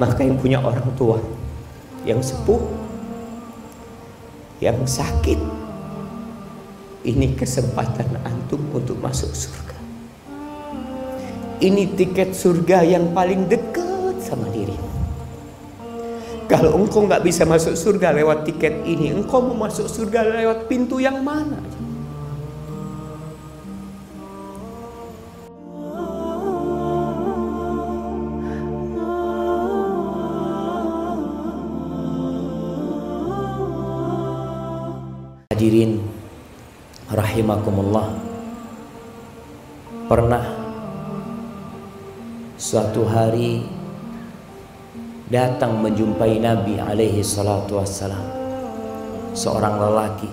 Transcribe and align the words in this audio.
Maka 0.00 0.24
yang 0.24 0.40
punya 0.40 0.64
orang 0.64 0.88
tua 0.96 1.20
yang 2.08 2.24
sepuh, 2.24 2.60
yang 4.64 4.80
sakit, 4.88 5.36
ini 7.04 7.36
kesempatan 7.36 8.16
antum 8.24 8.60
untuk 8.72 8.96
masuk 9.00 9.28
surga. 9.32 9.76
Ini 11.60 11.92
tiket 11.92 12.32
surga 12.32 12.80
yang 12.88 13.12
paling 13.12 13.44
dekat 13.44 14.16
sama 14.24 14.48
dirimu. 14.48 14.88
Kalau 16.48 16.80
engkau 16.80 17.04
nggak 17.04 17.22
bisa 17.22 17.44
masuk 17.44 17.76
surga 17.76 18.16
lewat 18.16 18.48
tiket 18.48 18.80
ini, 18.88 19.12
engkau 19.12 19.44
mau 19.44 19.68
masuk 19.68 19.86
surga 19.86 20.24
lewat 20.40 20.66
pintu 20.66 20.98
yang 20.98 21.20
mana? 21.20 21.60
Suatu 42.70 43.02
hari 43.02 43.66
datang 45.26 45.82
menjumpai 45.82 46.38
Nabi 46.38 46.78
alaihi 46.78 47.18
salatu 47.18 47.82
wassalam 47.82 48.22
seorang 49.34 49.74
lelaki 49.74 50.30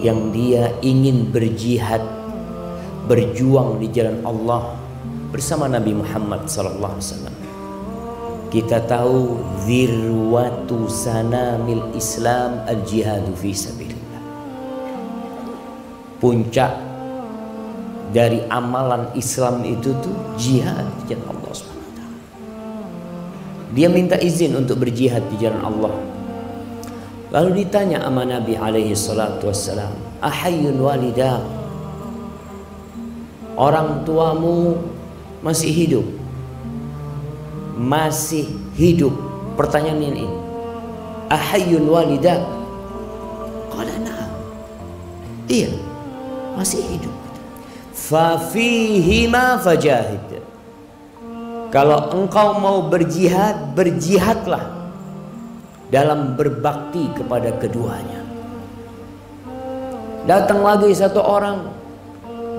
yang 0.00 0.32
dia 0.32 0.72
ingin 0.80 1.28
berjihad 1.28 2.00
berjuang 3.04 3.76
di 3.76 3.92
jalan 3.92 4.24
Allah 4.24 4.72
bersama 5.28 5.68
Nabi 5.68 6.00
Muhammad 6.00 6.48
sallallahu 6.48 6.96
alaihi 6.96 7.08
wasallam 7.12 7.36
kita 8.48 8.80
tahu 8.88 9.36
zirwatu 9.68 10.88
sanamil 10.88 11.92
Islam 11.92 12.64
al 12.66 12.82
jihadu 12.82 13.30
fi 13.38 13.54
sabilillah. 13.54 14.22
Puncak 16.18 16.89
dari 18.10 18.42
amalan 18.50 19.14
Islam 19.14 19.62
itu 19.62 19.94
tuh 20.02 20.14
jihad 20.34 20.84
di 21.02 21.14
jalan 21.14 21.26
Allah 21.30 21.52
SWT. 21.54 22.00
Dia 23.74 23.88
minta 23.88 24.18
izin 24.18 24.58
untuk 24.58 24.82
berjihad 24.82 25.22
di 25.30 25.36
jalan 25.38 25.62
Allah. 25.62 25.94
Lalu 27.30 27.62
ditanya 27.62 28.02
sama 28.02 28.26
Nabi 28.26 28.58
alaihi 28.58 28.98
salatu 28.98 29.48
wassalam, 29.48 29.94
"Ahayyun 30.18 30.76
walidah?" 30.82 31.38
Orang 33.54 34.02
tuamu 34.08 34.82
masih 35.44 35.70
hidup? 35.70 36.20
masih 37.80 38.44
hidup? 38.76 39.16
Pertanyaan 39.56 40.04
ini. 40.04 40.26
Ahayyun 41.32 41.88
walidak? 41.88 42.44
Qala 43.72 43.96
na'am. 44.04 44.30
Iya, 45.48 45.72
masih 46.60 46.84
hidup. 46.92 47.14
Fafihima 48.00 49.60
fajahid. 49.60 50.40
Kalau 51.70 52.10
engkau 52.16 52.58
mau 52.58 52.88
berjihad, 52.90 53.76
berjihadlah 53.76 54.80
dalam 55.92 56.34
berbakti 56.34 57.06
kepada 57.14 57.54
keduanya. 57.60 58.26
Datang 60.26 60.66
lagi 60.66 60.90
satu 60.90 61.22
orang 61.22 61.70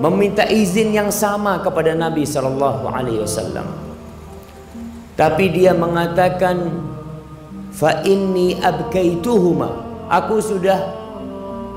meminta 0.00 0.48
izin 0.48 0.96
yang 0.96 1.12
sama 1.12 1.60
kepada 1.60 1.92
Nabi 1.92 2.24
Shallallahu 2.24 2.88
Alaihi 2.88 3.20
Wasallam. 3.20 3.68
Tapi 5.12 5.52
dia 5.52 5.76
mengatakan 5.76 6.72
fa 7.68 8.00
inni 8.08 8.56
abkaituhuma. 8.56 9.92
Aku 10.08 10.40
sudah 10.40 10.80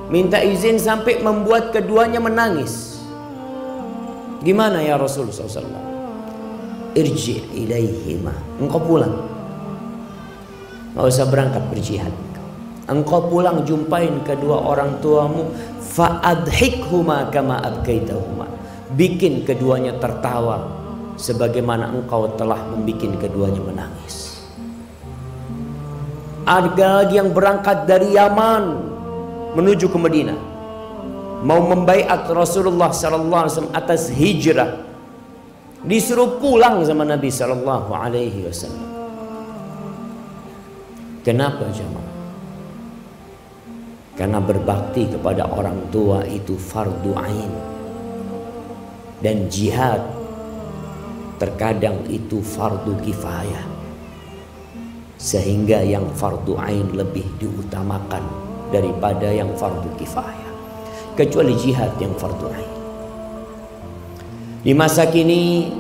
minta 0.08 0.40
izin 0.40 0.80
sampai 0.80 1.20
membuat 1.20 1.76
keduanya 1.76 2.24
menangis. 2.24 2.95
Gimana 4.46 4.78
ya 4.86 4.94
Rasulullah 5.02 5.34
SAW? 5.34 5.66
Irji 6.94 7.42
ilaihima. 7.58 8.62
Engkau 8.62 8.78
pulang. 8.78 9.26
Enggak 10.94 11.06
usah 11.10 11.26
berangkat 11.26 11.66
berjihad. 11.74 12.14
Engkau 12.86 13.26
pulang 13.26 13.66
jumpain 13.66 14.22
kedua 14.22 14.62
orang 14.70 15.02
tuamu 15.02 15.50
fa'adhikhuma 15.82 17.34
kama 17.34 17.58
abkaitahuma. 17.58 18.46
Bikin 18.94 19.50
keduanya 19.50 19.98
tertawa 19.98 20.70
sebagaimana 21.18 21.90
engkau 21.90 22.30
telah 22.38 22.62
membuat 22.70 23.18
keduanya 23.18 23.60
menangis. 23.66 24.46
Ada 26.46 27.02
lagi 27.02 27.18
yang 27.18 27.34
berangkat 27.34 27.90
dari 27.90 28.14
Yaman 28.14 28.64
menuju 29.58 29.90
ke 29.90 29.98
Madinah. 29.98 30.55
Mau 31.46 31.62
membaiat 31.62 32.26
Rasulullah 32.26 32.90
sallallahu 32.90 33.46
alaihi 33.46 33.54
wasallam 33.54 33.78
atas 33.78 34.10
hijrah. 34.10 34.82
Disuruh 35.86 36.42
pulang 36.42 36.82
sama 36.82 37.06
Nabi 37.06 37.30
sallallahu 37.30 37.94
alaihi 37.94 38.50
wasallam. 38.50 38.90
Kenapa 41.22 41.70
jemaah? 41.70 42.14
Karena 44.18 44.42
berbakti 44.42 45.06
kepada 45.06 45.46
orang 45.46 45.86
tua 45.94 46.26
itu 46.26 46.58
fardu 46.58 47.14
ain. 47.14 47.54
Dan 49.22 49.46
jihad 49.46 50.02
terkadang 51.38 52.02
itu 52.10 52.42
fardu 52.42 52.98
kifayah 53.06 53.66
sehingga 55.16 55.82
yang 55.82 56.06
fardu 56.14 56.54
ain 56.60 56.86
lebih 56.94 57.26
diutamakan 57.42 58.24
daripada 58.70 59.32
yang 59.32 59.50
fardu 59.56 59.90
kifayah 59.98 60.45
kecuali 61.16 61.56
jihad 61.56 61.96
yang 61.98 62.14
fardu 62.20 62.46
ain. 62.52 62.72
Di 64.62 64.74
masa 64.76 65.08
kini 65.08 65.72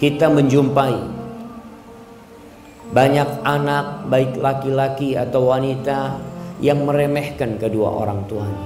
kita 0.00 0.32
menjumpai 0.32 0.96
banyak 2.90 3.30
anak 3.42 4.08
baik 4.08 4.38
laki-laki 4.40 5.18
atau 5.18 5.52
wanita 5.52 6.16
yang 6.64 6.88
meremehkan 6.88 7.60
kedua 7.60 7.92
orang 8.04 8.24
tuanya. 8.24 8.64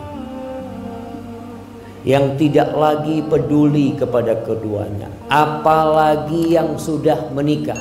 Yang 2.00 2.27
tidak 2.41 2.72
lagi 2.72 3.21
peduli 3.21 3.92
kepada 3.92 4.32
keduanya, 4.41 5.12
apalagi 5.28 6.56
yang 6.56 6.81
sudah 6.81 7.28
menikah. 7.28 7.77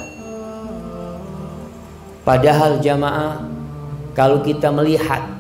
Padahal 2.28 2.84
jamaah, 2.84 3.48
kalau 4.12 4.44
kita 4.44 4.76
melihat 4.76 5.39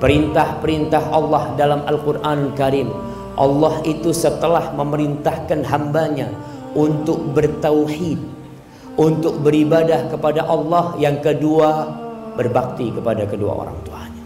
perintah-perintah 0.00 1.12
Allah 1.12 1.52
dalam 1.54 1.84
Al-Quran 1.84 2.56
Karim, 2.56 2.88
Allah 3.36 3.84
itu 3.84 4.10
setelah 4.10 4.72
memerintahkan 4.72 5.60
hambanya 5.68 6.32
untuk 6.72 7.36
bertauhid, 7.36 8.18
untuk 8.96 9.44
beribadah 9.44 10.08
kepada 10.08 10.48
Allah, 10.48 10.96
yang 10.96 11.20
kedua 11.20 11.92
berbakti 12.34 12.88
kepada 12.90 13.28
kedua 13.28 13.52
orang 13.64 13.76
tuanya. 13.84 14.24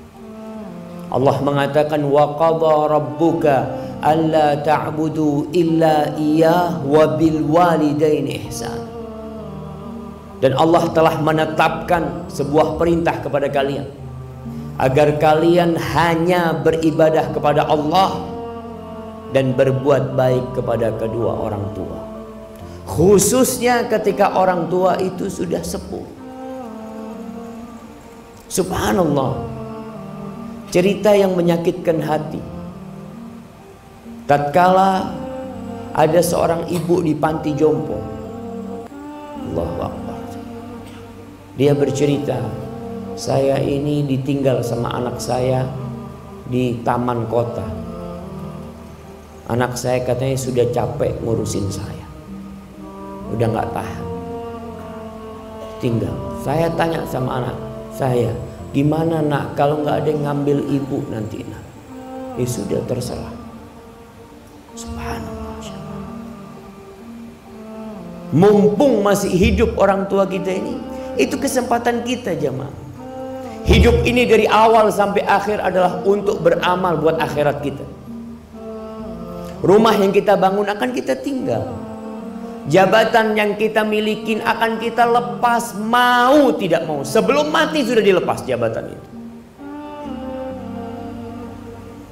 Allah 1.11 1.37
mengatakan 1.43 2.01
wa 2.07 2.39
qadha 2.39 2.75
rabbuka 2.91 3.55
alla 4.03 4.59
ta'budu 4.63 5.51
illa 5.55 6.15
iyyah 6.15 6.83
wa 6.87 7.19
bil 7.19 7.39
walidaini 7.51 8.47
ihsan. 8.47 8.83
Dan 10.43 10.59
Allah 10.59 10.91
telah 10.93 11.17
menetapkan 11.23 12.29
sebuah 12.29 12.77
perintah 12.77 13.17
kepada 13.23 13.49
kalian 13.49 13.87
agar 14.79 15.19
kalian 15.23 15.79
hanya 15.79 16.55
beribadah 16.59 17.31
kepada 17.31 17.63
Allah 17.67 18.27
dan 19.31 19.55
berbuat 19.55 20.19
baik 20.19 20.55
kepada 20.59 20.95
kedua 20.99 21.35
orang 21.35 21.63
tua. 21.75 21.99
Khususnya 22.85 23.87
ketika 23.87 24.35
orang 24.35 24.67
tua 24.69 24.99
itu 24.99 25.31
sudah 25.31 25.63
sepuh. 25.63 26.05
Subhanallah 28.51 29.35
cerita 30.71 31.11
yang 31.15 31.35
menyakitkan 31.35 31.99
hati. 32.03 32.43
Tatkala 34.27 35.11
ada 35.95 36.21
seorang 36.23 36.67
ibu 36.71 36.99
di 37.03 37.15
panti 37.15 37.55
jompo. 37.55 37.99
Allahu 39.51 39.79
Akbar. 39.87 40.19
Dia 41.55 41.71
bercerita, 41.75 42.43
saya 43.15 43.63
ini 43.63 44.03
ditinggal 44.03 44.63
sama 44.67 44.91
anak 44.91 45.23
saya 45.23 45.67
di 46.51 46.83
taman 46.83 47.27
kota. 47.31 47.67
Anak 49.47 49.79
saya 49.79 50.03
katanya 50.03 50.39
sudah 50.39 50.67
capek 50.75 51.15
ngurusin 51.23 51.71
saya. 51.71 52.07
Udah 53.31 53.47
nggak 53.51 53.71
tahan. 53.71 54.05
Tinggal. 55.79 56.15
Saya 56.43 56.69
tanya 56.75 57.05
sama 57.07 57.41
anak 57.45 57.57
saya, 57.95 58.33
Gimana 58.75 59.23
nak 59.23 59.55
kalau 59.55 59.87
nggak 59.87 60.03
ada 60.03 60.09
yang 60.11 60.23
ngambil 60.27 60.59
ibu 60.67 60.99
nanti 61.07 61.47
nak? 61.47 61.63
Ya 62.35 62.43
sudah 62.43 62.83
terserah. 62.91 63.31
Subhanallah. 64.75 65.63
Mumpung 68.35 69.07
masih 69.07 69.31
hidup 69.31 69.79
orang 69.79 70.11
tua 70.11 70.27
kita 70.27 70.51
ini, 70.59 70.75
itu 71.15 71.39
kesempatan 71.39 72.03
kita 72.03 72.35
jemaah. 72.35 72.84
Hidup 73.65 74.05
ini 74.05 74.29
dari 74.29 74.45
awal 74.45 74.93
sampai 74.93 75.25
akhir 75.25 75.65
adalah 75.65 76.05
untuk 76.05 76.45
beramal 76.45 77.01
buat 77.01 77.17
akhirat 77.17 77.65
kita. 77.65 77.85
Rumah 79.65 79.95
yang 79.97 80.13
kita 80.13 80.37
bangun 80.37 80.69
akan 80.69 80.91
kita 80.93 81.17
tinggal. 81.25 81.73
Jabatan 82.69 83.33
yang 83.33 83.57
kita 83.57 83.81
miliki 83.81 84.37
akan 84.37 84.77
kita 84.77 85.09
lepas 85.09 85.81
mau 85.81 86.53
tidak 86.61 86.85
mau. 86.85 87.01
Sebelum 87.01 87.49
mati 87.49 87.81
sudah 87.81 88.05
dilepas 88.05 88.45
jabatan 88.45 88.93
itu. 88.93 89.09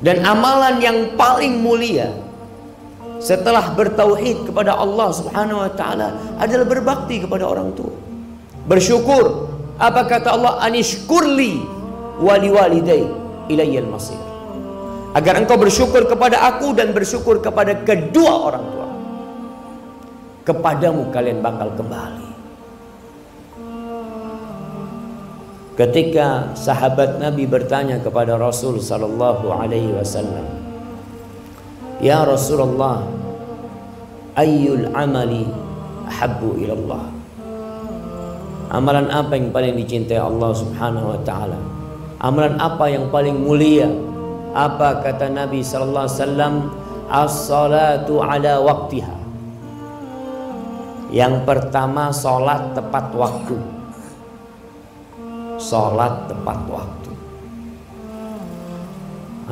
Dan 0.01 0.25
amalan 0.25 0.81
yang 0.81 0.99
paling 1.15 1.61
mulia 1.61 2.11
setelah 3.23 3.71
bertauhid 3.77 4.51
kepada 4.51 4.75
Allah 4.75 5.15
Subhanahu 5.15 5.63
wa 5.63 5.73
taala 5.77 6.17
adalah 6.41 6.67
berbakti 6.67 7.21
kepada 7.21 7.45
orang 7.45 7.77
tua. 7.77 7.93
Bersyukur. 8.65 9.52
Apa 9.83 10.07
kata 10.07 10.39
Allah? 10.39 10.63
Anishkurli 10.63 11.59
wali 12.23 12.49
walidai 12.55 13.03
ilayyal 13.51 13.91
masir 13.91 14.21
agar 15.13 15.43
engkau 15.43 15.59
bersyukur 15.59 16.07
kepada 16.07 16.39
aku 16.47 16.71
dan 16.73 16.95
bersyukur 16.95 17.43
kepada 17.43 17.83
kedua 17.83 18.33
orang 18.33 18.65
tua. 18.71 18.89
Kepadamu 20.43 21.11
kalian 21.11 21.43
bakal 21.43 21.75
kembali. 21.75 22.31
Ketika 25.73 26.53
sahabat 26.53 27.19
Nabi 27.19 27.49
bertanya 27.49 27.99
kepada 27.99 28.37
Rasul 28.37 28.77
sallallahu 28.77 29.51
alaihi 29.57 29.89
wasallam 29.97 30.45
ya 31.97 32.29
Rasulullah 32.29 33.09
ayyul 34.37 34.93
amali 34.93 35.49
habbu 36.13 36.61
ilallah 36.61 37.22
amalan 38.73 39.13
apa 39.13 39.37
yang 39.37 39.53
paling 39.53 39.77
dicintai 39.77 40.17
Allah 40.17 40.51
subhanahu 40.57 41.13
wa 41.13 41.21
ta'ala 41.21 41.61
amalan 42.25 42.57
apa 42.57 42.89
yang 42.89 43.13
paling 43.13 43.37
mulia 43.37 43.87
apa 44.53 45.01
kata 45.01 45.33
Nabi 45.33 45.65
sallallahu 45.65 46.05
alaihi 46.07 46.21
wasallam? 46.21 46.55
As-salatu 47.13 48.25
ala 48.25 48.61
waktiha. 48.61 49.17
Yang 51.13 51.45
pertama 51.45 52.09
salat 52.13 52.73
tepat 52.73 53.13
waktu. 53.13 53.57
Salat 55.61 56.29
tepat 56.29 56.59
waktu. 56.69 57.11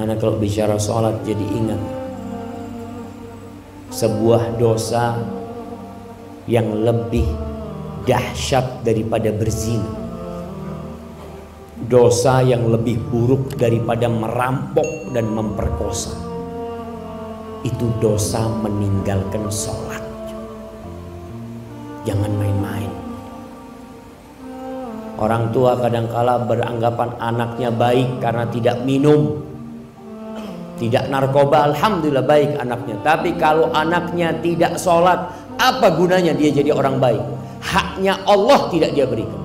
Anak 0.01 0.25
kalau 0.25 0.41
bicara 0.41 0.81
salat 0.81 1.21
jadi 1.25 1.45
ingat 1.45 1.81
sebuah 3.93 4.57
dosa 4.57 5.21
yang 6.49 6.73
lebih 6.81 7.29
dahsyat 8.11 8.83
daripada 8.83 9.31
berzina. 9.31 9.87
Dosa 11.87 12.43
yang 12.43 12.67
lebih 12.67 12.99
buruk 13.07 13.55
daripada 13.55 14.11
merampok 14.11 15.15
dan 15.15 15.31
memperkosa. 15.31 16.13
Itu 17.63 17.87
dosa 18.03 18.51
meninggalkan 18.51 19.47
sholat. 19.49 20.03
Jangan 22.05 22.33
main-main. 22.35 22.91
Orang 25.21 25.53
tua 25.53 25.77
kadangkala 25.77 26.49
beranggapan 26.49 27.11
anaknya 27.21 27.71
baik 27.71 28.09
karena 28.25 28.45
tidak 28.49 28.77
minum. 28.89 29.45
Tidak 30.81 31.13
narkoba 31.13 31.69
alhamdulillah 31.69 32.25
baik 32.25 32.57
anaknya. 32.57 32.97
Tapi 33.05 33.37
kalau 33.37 33.69
anaknya 33.77 34.33
tidak 34.41 34.81
sholat 34.81 35.29
apa 35.61 35.93
gunanya 35.93 36.33
dia 36.33 36.49
jadi 36.49 36.73
orang 36.73 36.97
baik 36.97 37.40
haknya 37.61 38.17
Allah 38.25 38.73
tidak 38.73 38.91
dia 38.97 39.05
berikan. 39.05 39.39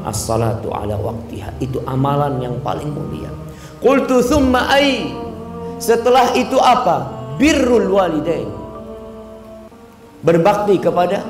As-salatu 0.00 0.72
ala 0.74 0.96
waktiha 0.98 1.60
itu 1.62 1.78
amalan 1.86 2.40
yang 2.42 2.56
paling 2.64 2.90
mulia. 2.90 3.30
Qultu 3.78 4.20
thumma 4.26 4.68
ai. 4.68 5.08
Setelah 5.80 6.36
itu 6.36 6.56
apa? 6.60 7.08
Birrul 7.40 7.88
walidain. 7.88 8.48
Berbakti 10.20 10.76
kepada 10.76 11.24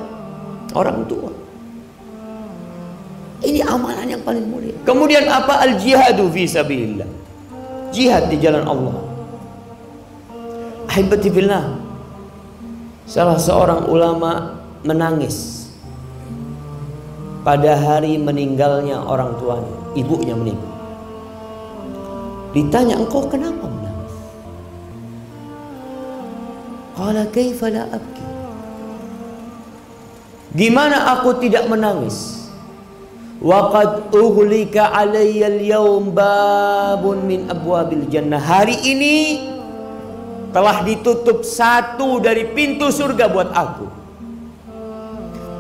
orang 0.75 1.07
tua. 1.07 1.31
Ini 3.41 3.63
amalan 3.63 4.07
yang 4.07 4.23
paling 4.27 4.47
mulia. 4.47 4.75
Kemudian 4.83 5.27
apa? 5.31 5.63
Al 5.63 5.79
jihadu 5.79 6.27
fi 6.31 6.47
sabilillah. 6.47 7.09
Jihad 7.91 8.31
di 8.31 8.39
jalan 8.39 8.67
Allah. 8.67 8.97
Ahibati 10.91 11.31
billah 11.31 11.80
salah 13.11 13.35
seorang 13.35 13.91
ulama 13.91 14.63
menangis 14.87 15.67
pada 17.43 17.75
hari 17.75 18.15
meninggalnya 18.23 19.03
orang 19.03 19.35
tuanya, 19.43 19.77
ibunya 19.99 20.39
meninggal. 20.39 20.71
Ditanya 22.55 23.03
engkau 23.03 23.27
kenapa 23.27 23.67
menangis? 23.67 24.17
Qala 26.95 27.23
kaifa 27.35 27.67
la 27.75 27.83
abki? 27.91 28.27
Gimana 30.55 31.19
aku 31.19 31.43
tidak 31.43 31.67
menangis? 31.67 32.47
Waqad 33.43 34.15
ughlika 34.15 34.95
alayya 34.95 35.51
al-yawm 35.51 36.15
babun 36.15 37.27
min 37.27 37.51
abwabil 37.51 38.07
jannah. 38.07 38.39
Hari 38.39 38.79
ini 38.85 39.17
telah 40.51 40.83
ditutup 40.83 41.47
satu 41.47 42.19
dari 42.19 42.51
pintu 42.51 42.91
surga 42.91 43.25
buat 43.31 43.51
aku. 43.55 43.87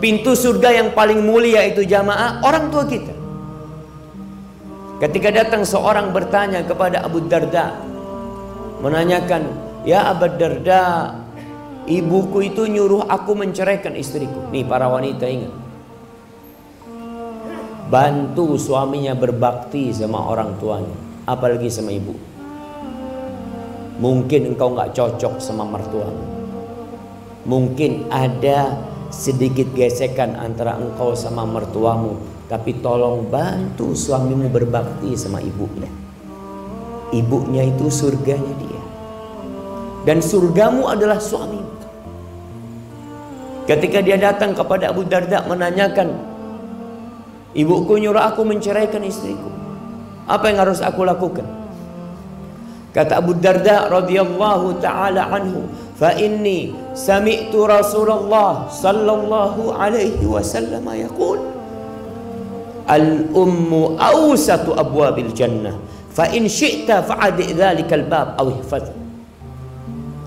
Pintu 0.02 0.32
surga 0.32 0.80
yang 0.80 0.88
paling 0.96 1.22
mulia 1.22 1.62
itu 1.68 1.84
jamaah 1.84 2.40
orang 2.42 2.72
tua 2.72 2.84
kita. 2.88 3.14
Ketika 5.00 5.32
datang 5.32 5.64
seorang 5.64 6.12
bertanya 6.12 6.60
kepada 6.64 7.04
Abu 7.04 7.24
Darda 7.24 7.72
menanyakan, 8.84 9.48
"Ya 9.84 10.08
Abu 10.08 10.28
Darda, 10.36 11.16
ibuku 11.88 12.52
itu 12.52 12.68
nyuruh 12.68 13.08
aku 13.08 13.32
menceraikan 13.32 13.96
istriku." 13.96 14.48
Nih 14.52 14.64
para 14.64 14.88
wanita 14.88 15.24
ingat. 15.24 15.52
Bantu 17.88 18.56
suaminya 18.60 19.16
berbakti 19.16 19.92
sama 19.92 20.20
orang 20.20 20.56
tuanya, 20.60 20.96
apalagi 21.28 21.68
sama 21.68 21.92
ibu. 21.92 22.29
Mungkin 24.00 24.56
engkau 24.56 24.72
nggak 24.72 24.96
cocok 24.96 25.36
sama 25.44 25.68
mertuamu. 25.68 26.24
Mungkin 27.44 28.08
ada 28.08 28.80
sedikit 29.12 29.68
gesekan 29.76 30.40
antara 30.40 30.80
engkau 30.80 31.12
sama 31.12 31.44
mertuamu 31.44 32.16
tapi 32.48 32.80
tolong 32.80 33.28
bantu 33.28 33.92
suamimu 33.92 34.48
berbakti 34.48 35.12
sama 35.20 35.44
ibunya. 35.44 35.86
Ibunya 37.12 37.68
itu 37.68 37.92
surganya 37.92 38.54
dia. 38.56 38.82
Dan 40.08 40.24
surgamu 40.24 40.88
adalah 40.88 41.20
suamimu. 41.20 41.76
Ketika 43.68 44.00
dia 44.00 44.16
datang 44.16 44.56
kepada 44.56 44.88
Abu 44.90 45.04
Darda 45.04 45.44
menanyakan 45.44 46.16
ibuku 47.52 48.00
nyuruh 48.00 48.32
aku 48.32 48.48
menceraikan 48.48 49.04
istriku. 49.04 49.52
Apa 50.24 50.48
yang 50.48 50.64
harus 50.64 50.80
aku 50.80 51.04
lakukan 51.04 51.59
kata 52.90 53.22
Abu 53.22 53.38
Darda 53.38 53.86
radhiyallahu 53.90 54.82
taala 54.82 55.30
anhu 55.30 55.66
fa 55.94 56.14
inni 56.18 56.74
sami'tu 56.96 57.66
Rasulullah 57.66 58.66
sallallahu 58.66 59.74
alaihi 59.74 60.22
wasallam 60.26 60.82
yaqul 60.86 61.38
al 62.90 63.30
ummu 63.30 63.94
awsatu 64.00 64.74
abwabil 64.74 65.30
jannah 65.30 65.78
fa 66.10 66.26
in 66.34 66.50
syi'ta 66.50 67.06
fa'adi 67.06 67.54
dzalikal 67.54 68.02
bab 68.10 68.34
aw 68.38 68.46
ihfaz 68.50 68.90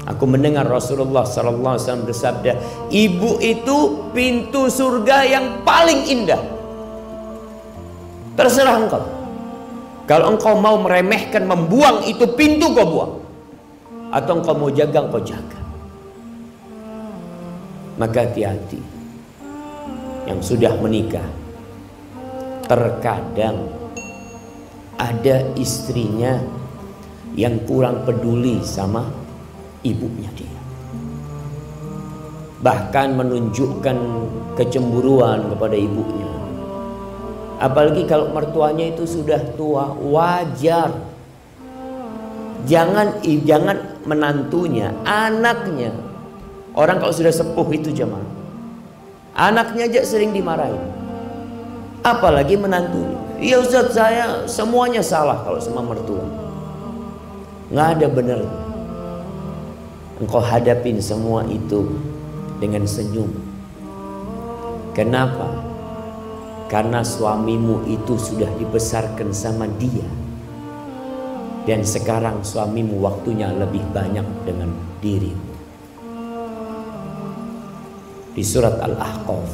Aku 0.04 0.28
mendengar 0.28 0.68
Rasulullah 0.68 1.24
sallallahu 1.24 1.80
alaihi 1.80 1.86
wasallam 1.88 2.08
bersabda, 2.12 2.52
ibu 2.92 3.40
itu 3.40 4.04
pintu 4.12 4.68
surga 4.68 5.24
yang 5.24 5.46
paling 5.64 6.04
indah. 6.12 6.44
Terserah 8.36 8.84
engkau. 8.84 9.04
Kalau 10.04 10.36
engkau 10.36 10.60
mau 10.60 10.76
meremehkan, 10.84 11.48
membuang 11.48 12.04
itu 12.04 12.28
pintu 12.36 12.76
kau 12.76 12.84
buang. 12.84 13.14
Atau 14.12 14.44
engkau 14.44 14.56
mau 14.60 14.68
jaga, 14.68 15.08
engkau 15.08 15.24
jaga. 15.24 15.60
Maka 17.96 18.28
hati-hati. 18.28 18.82
Yang 20.28 20.40
sudah 20.56 20.76
menikah 20.80 21.28
terkadang 22.68 23.68
ada 25.00 25.44
istrinya 25.60 26.40
yang 27.36 27.60
kurang 27.68 28.08
peduli 28.08 28.60
sama 28.64 29.08
ibunya 29.84 30.32
dia. 30.36 30.60
Bahkan 32.64 33.08
menunjukkan 33.20 33.98
kecemburuan 34.56 35.52
kepada 35.52 35.76
ibunya 35.76 36.43
apalagi 37.64 38.04
kalau 38.04 38.36
mertuanya 38.36 38.92
itu 38.92 39.08
sudah 39.08 39.40
tua 39.56 39.96
wajar 40.04 40.92
jangan 42.68 43.24
jangan 43.24 44.04
menantunya 44.04 44.92
anaknya 45.08 45.96
Orang 46.74 46.98
kalau 46.98 47.14
sudah 47.14 47.30
sepuh 47.30 47.70
itu 47.70 47.94
jemaah. 47.94 48.26
Anaknya 49.38 49.86
aja 49.90 50.02
sering 50.06 50.34
dimarahin. 50.34 50.82
Apalagi 52.02 52.58
menantunya. 52.58 53.18
Iya 53.38 53.62
Ustaz 53.62 53.94
saya 53.94 54.26
semuanya 54.50 55.06
salah 55.06 55.46
kalau 55.46 55.62
sama 55.62 55.86
mertua. 55.86 56.26
Nggak 57.70 57.88
ada 57.98 58.08
benernya. 58.10 58.54
Engkau 60.18 60.42
hadapin 60.42 60.98
semua 60.98 61.46
itu 61.46 61.94
dengan 62.58 62.86
senyum. 62.90 63.30
Kenapa? 64.98 65.53
Karena 66.74 67.06
suamimu 67.06 67.86
itu 67.86 68.18
sudah 68.18 68.50
dibesarkan 68.58 69.30
sama 69.30 69.70
dia. 69.78 70.10
Dan 71.70 71.86
sekarang 71.86 72.42
suamimu 72.42 72.98
waktunya 72.98 73.54
lebih 73.54 73.86
banyak 73.94 74.26
dengan 74.42 74.74
dirimu. 74.98 75.54
Di 78.34 78.42
surat 78.42 78.82
Al-Ahqaf 78.82 79.46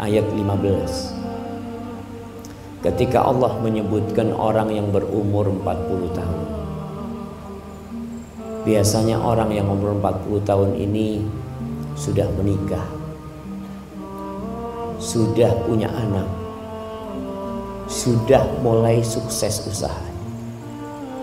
ayat 0.00 0.24
15. 0.32 2.88
Ketika 2.88 3.28
Allah 3.28 3.52
menyebutkan 3.60 4.32
orang 4.32 4.72
yang 4.72 4.88
berumur 4.88 5.52
40 5.52 6.08
tahun. 6.16 6.48
Biasanya 8.64 9.20
orang 9.20 9.52
yang 9.52 9.68
umur 9.68 9.92
40 10.00 10.48
tahun 10.48 10.72
ini 10.72 11.20
sudah 12.00 12.32
menikah. 12.40 12.97
Sudah 15.08 15.56
punya 15.64 15.88
anak. 15.88 16.28
Sudah 17.88 18.44
mulai 18.60 19.00
sukses 19.00 19.64
usaha 19.64 20.08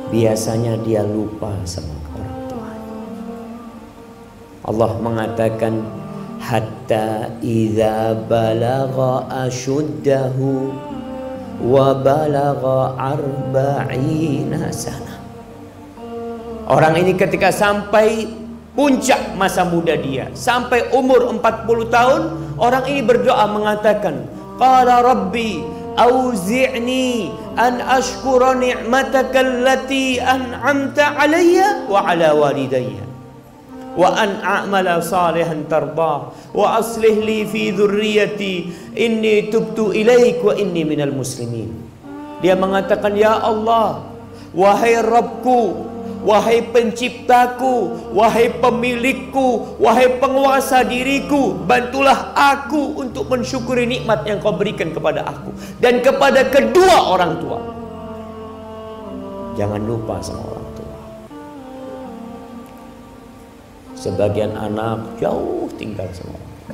biasanya 0.09 0.77
dia 0.85 1.01
lupa 1.05 1.53
sama 1.65 1.93
orang 2.13 2.37
tua. 2.49 2.71
Allah 4.65 4.91
mengatakan 5.01 5.73
hatta 6.41 7.29
idza 7.41 8.13
ashuddahu 9.45 10.73
wa 11.65 11.87
balagha 11.97 12.79
arba'ina 12.97 14.69
sana. 14.69 15.15
Orang 16.65 16.97
ini 16.97 17.13
ketika 17.13 17.53
sampai 17.53 18.25
puncak 18.75 19.33
masa 19.39 19.63
muda 19.63 19.95
dia, 19.95 20.29
sampai 20.35 20.91
umur 20.91 21.31
40 21.31 21.87
tahun, 21.87 22.21
orang 22.59 22.83
ini 22.91 23.01
berdoa 23.01 23.47
mengatakan, 23.47 24.27
"Qala 24.59 25.01
rabbi 25.01 25.75
auzi'ni 25.95 27.31
an 27.55 27.79
ashkura 27.79 28.53
ni'mataka 28.59 29.39
allati 29.39 30.19
an'amta 30.19 31.15
alayya 31.15 31.87
wa 31.87 32.03
ala 32.03 32.35
walidayya. 32.35 33.03
Wa 33.95 34.11
an 34.11 34.43
a'mala 34.43 34.99
salihan 34.99 35.63
tardah 35.71 36.35
wa 36.51 36.65
aslih 36.75 37.15
li 37.23 37.47
fi 37.47 37.71
dhurriyyati 37.71 38.53
inni 38.91 39.47
tubtu 39.47 39.95
ilaik 39.95 40.43
wa 40.43 40.51
inni 40.51 40.83
minal 40.83 41.15
muslimin. 41.15 41.71
Dia 42.43 42.59
mengatakan 42.59 43.15
ya 43.15 43.39
Allah 43.39 44.03
wahai 44.51 44.99
Rabbku 44.99 45.94
Wahai 46.25 46.65
penciptaku, 46.73 48.09
wahai 48.09 48.49
pemilikku, 48.57 49.77
wahai 49.77 50.17
penguasa 50.17 50.81
diriku, 50.81 51.53
bantulah 51.53 52.33
aku 52.33 52.97
untuk 52.97 53.29
mensyukuri 53.29 53.85
nikmat 53.85 54.25
yang 54.25 54.41
kau 54.41 54.57
berikan 54.57 54.89
kepada 54.89 55.21
aku 55.21 55.53
dan 55.77 56.01
kepada 56.01 56.49
kedua 56.49 57.13
orang 57.13 57.37
tua. 57.37 57.61
Jangan 59.53 59.81
lupa 59.85 60.17
sama 60.25 60.43
orang 60.49 60.69
tua. 60.73 60.97
Sebagian 63.93 64.57
anak 64.57 65.21
jauh 65.21 65.69
tinggal 65.77 66.09
sama 66.09 66.33
orang 66.33 66.49
tua. 66.49 66.73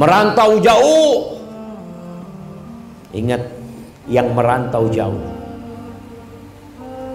Merantau 0.00 0.50
jauh. 0.64 1.16
Ingat 3.12 3.42
yang 4.08 4.32
merantau 4.32 4.88
jauh 4.88 5.37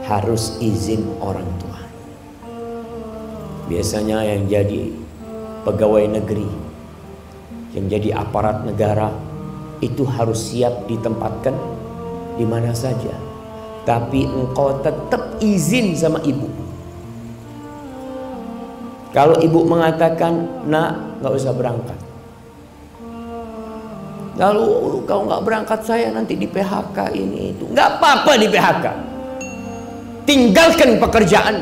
harus 0.04 0.60
izin 0.60 1.08
orang 1.24 1.48
tua. 1.60 1.80
Biasanya 3.72 4.28
yang 4.28 4.44
jadi 4.52 4.92
pegawai 5.64 6.20
negeri, 6.20 6.48
yang 7.72 7.88
jadi 7.88 8.20
aparat 8.20 8.68
negara 8.68 9.10
itu 9.80 10.04
harus 10.04 10.52
siap 10.52 10.88
ditempatkan 10.92 11.56
di 12.36 12.44
mana 12.44 12.76
saja. 12.76 13.16
Tapi 13.84 14.28
engkau 14.28 14.80
tetap 14.84 15.40
izin 15.44 15.96
sama 15.96 16.20
ibu. 16.24 16.48
Kalau 19.12 19.38
ibu 19.40 19.60
mengatakan, 19.68 20.66
nak 20.68 21.20
nggak 21.22 21.34
usah 21.36 21.54
berangkat. 21.54 22.00
Lalu 24.34 24.66
kau 25.06 25.22
nggak 25.30 25.44
berangkat 25.46 25.80
saya 25.86 26.10
nanti 26.10 26.34
di 26.34 26.50
PHK 26.50 27.14
ini 27.14 27.54
itu. 27.54 27.70
Nggak 27.70 28.02
apa-apa 28.02 28.34
di 28.42 28.48
PHK 28.50 29.13
tinggalkan 30.24 31.00
pekerjaan. 31.00 31.56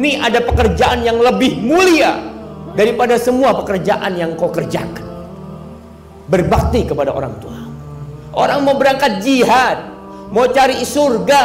Ini 0.00 0.16
ada 0.16 0.40
pekerjaan 0.40 1.04
yang 1.04 1.20
lebih 1.20 1.60
mulia 1.60 2.16
daripada 2.72 3.20
semua 3.20 3.52
pekerjaan 3.52 4.16
yang 4.16 4.32
kau 4.38 4.48
kerjakan. 4.48 5.04
Berbakti 6.30 6.86
kepada 6.86 7.12
orang 7.12 7.34
tua. 7.42 7.58
Orang 8.30 8.62
mau 8.62 8.78
berangkat 8.78 9.20
jihad, 9.20 9.90
mau 10.30 10.46
cari 10.48 10.78
surga. 10.80 11.44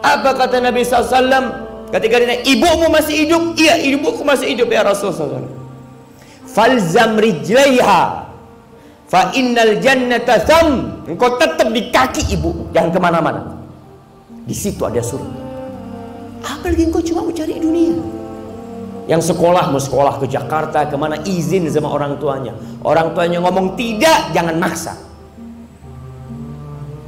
Apa 0.00 0.32
kata 0.32 0.64
Nabi 0.64 0.80
SAW 0.80 1.90
ketika 1.92 2.16
dia 2.22 2.40
ibumu 2.46 2.88
masih 2.88 3.26
hidup? 3.26 3.42
Iya, 3.58 3.76
ibuku 3.84 4.22
masih 4.24 4.56
hidup 4.56 4.70
ya 4.72 4.86
Rasulullah 4.86 5.44
SAW. 5.44 5.50
Falzam 6.50 7.20
rijlaiha 7.20 8.02
fa 9.10 9.34
innal 9.36 9.76
jannata 9.82 10.40
tham. 10.46 11.02
Engkau 11.04 11.36
tetap 11.36 11.68
di 11.68 11.90
kaki 11.90 12.32
ibu, 12.32 12.70
jangan 12.72 12.90
ke 12.94 13.00
mana-mana. 13.02 13.59
Di 14.50 14.56
situ 14.58 14.82
ada 14.82 14.98
surga. 14.98 15.38
Apalagi 16.42 16.90
engkau 16.90 16.98
cuma 16.98 17.22
mau 17.22 17.30
cari 17.30 17.54
dunia. 17.62 17.94
Yang 19.06 19.30
sekolah 19.30 19.70
mau 19.70 19.78
sekolah 19.78 20.18
ke 20.18 20.26
Jakarta 20.26 20.90
ke 20.90 20.98
mana 20.98 21.22
izin 21.22 21.70
sama 21.70 21.86
orang 21.86 22.18
tuanya. 22.18 22.58
Orang 22.82 23.14
tuanya 23.14 23.38
ngomong 23.38 23.78
tidak, 23.78 24.34
jangan 24.34 24.58
maksa. 24.58 24.98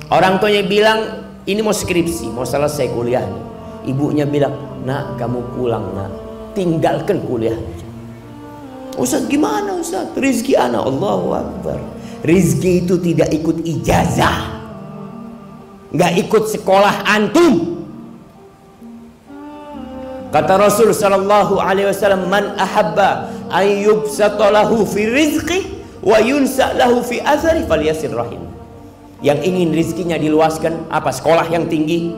Orang 0.06 0.38
tuanya 0.38 0.62
bilang 0.62 0.98
ini 1.42 1.58
mau 1.66 1.74
skripsi, 1.74 2.30
mau 2.30 2.46
selesai 2.46 2.86
kuliahnya. 2.94 3.42
Ibunya 3.90 4.22
bilang, 4.22 4.54
nak 4.86 5.18
kamu 5.18 5.42
pulang 5.58 5.82
nak, 5.98 6.14
tinggalkan 6.54 7.26
kuliah. 7.26 7.58
Ustaz 8.94 9.26
gimana 9.26 9.82
Ustaz? 9.82 10.14
Rizki 10.14 10.54
anak 10.54 10.86
Allahu 10.86 11.34
Akbar. 11.34 11.82
Rizki 12.22 12.86
itu 12.86 13.02
tidak 13.02 13.34
ikut 13.34 13.66
ijazah 13.66 14.61
nggak 15.92 16.12
ikut 16.26 16.44
sekolah 16.48 17.04
antum. 17.06 17.84
Kata 20.32 20.56
Rasul 20.56 20.96
sallallahu 20.96 21.60
alaihi 21.60 21.92
wasallam 21.92 22.32
man 22.32 22.56
ahabba 22.56 23.28
an 23.52 23.68
yubsatalahu 23.68 24.88
fi 24.88 25.04
rizqi 25.04 25.58
wa 26.00 26.16
yunsa 26.24 26.72
lahu 26.72 27.04
fi 27.04 27.20
athari 27.20 27.68
falyasir 27.68 28.12
rahim. 28.12 28.40
Yang 29.20 29.38
ingin 29.46 29.70
rizkinya 29.76 30.16
diluaskan 30.18 30.88
apa? 30.88 31.12
Sekolah 31.12 31.46
yang 31.52 31.68
tinggi. 31.68 32.16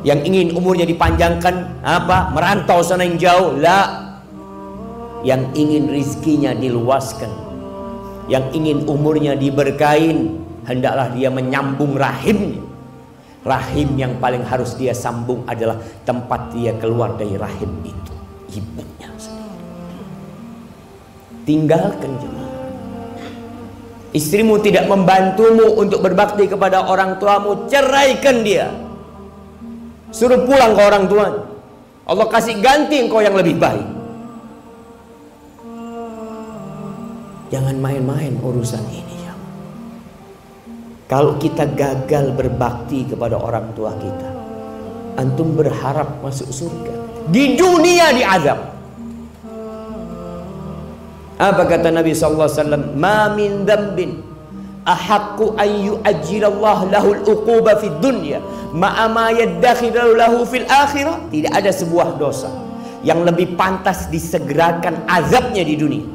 Yang 0.00 0.20
ingin 0.32 0.48
umurnya 0.56 0.86
dipanjangkan 0.88 1.84
apa? 1.84 2.32
Merantau 2.32 2.80
sana 2.80 3.04
yang 3.04 3.20
jauh 3.20 3.58
la. 3.58 4.08
Yang 5.26 5.42
ingin 5.52 5.84
rizkinya 5.92 6.56
diluaskan 6.56 7.50
yang 8.30 8.46
ingin 8.54 8.86
umurnya 8.86 9.34
diberkain 9.34 10.38
hendaklah 10.64 11.12
dia 11.12 11.28
menyambung 11.32 11.96
rahimnya. 11.96 12.66
Rahim 13.40 13.96
yang 13.96 14.20
paling 14.20 14.44
harus 14.44 14.76
dia 14.76 14.92
sambung 14.92 15.48
adalah 15.48 15.80
tempat 16.04 16.52
dia 16.52 16.76
keluar 16.76 17.16
dari 17.16 17.40
rahim 17.40 17.72
itu, 17.88 18.12
ibunya 18.52 19.08
sendiri. 19.16 19.64
Tinggalkan 21.48 22.20
jemaah. 22.20 22.52
Istrimu 24.12 24.60
tidak 24.60 24.90
membantumu 24.92 25.72
untuk 25.80 26.04
berbakti 26.04 26.52
kepada 26.52 26.84
orang 26.84 27.16
tuamu, 27.16 27.64
ceraikan 27.64 28.44
dia. 28.44 28.68
Suruh 30.12 30.44
pulang 30.44 30.76
ke 30.76 30.82
orang 30.84 31.04
tua. 31.08 31.26
Allah 32.10 32.26
kasih 32.28 32.58
ganti 32.58 33.00
engkau 33.00 33.22
yang 33.22 33.38
lebih 33.38 33.56
baik. 33.56 33.86
Jangan 37.54 37.76
main-main 37.78 38.34
urusan 38.42 38.82
ini. 38.90 39.19
Kalau 41.10 41.34
kita 41.42 41.66
gagal 41.74 42.38
berbakti 42.38 43.02
kepada 43.02 43.34
orang 43.34 43.74
tua 43.74 43.90
kita, 43.98 44.30
antum 45.18 45.58
berharap 45.58 46.22
masuk 46.22 46.46
surga. 46.54 46.94
Di 47.26 47.58
dunia 47.58 48.14
diazab. 48.14 48.78
Apa 51.34 51.66
kata 51.66 51.90
Nabi 51.90 52.14
sallallahu 52.14 52.46
alaihi 52.46 52.62
wasallam? 52.62 52.84
Ma 52.94 53.26
min 53.34 53.66
dzambin 53.66 54.22
ahaqqu 54.86 55.58
an 55.58 55.70
yu'ajjilallah 55.90 56.78
lahu 56.94 57.08
al-uquba 57.18 57.80
fid 57.82 57.96
dunya 57.98 58.38
ma'a 58.70 59.10
ma 59.10 59.34
yaddakhiru 59.34 60.14
lahu 60.14 60.46
fil 60.46 60.68
akhirah. 60.70 61.26
Tidak 61.26 61.50
ada 61.50 61.74
sebuah 61.74 62.22
dosa 62.22 62.54
yang 63.02 63.26
lebih 63.26 63.58
pantas 63.58 64.06
disegerakan 64.14 65.10
azabnya 65.10 65.66
di 65.66 65.74
dunia. 65.74 66.06